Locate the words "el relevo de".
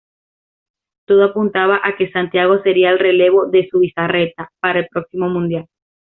2.89-3.69